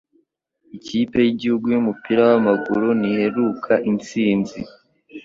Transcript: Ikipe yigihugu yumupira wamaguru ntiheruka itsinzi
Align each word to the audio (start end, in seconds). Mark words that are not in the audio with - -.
Ikipe 0.77 1.17
yigihugu 1.25 1.65
yumupira 1.73 2.21
wamaguru 2.29 2.87
ntiheruka 2.99 3.73
itsinzi 3.91 4.59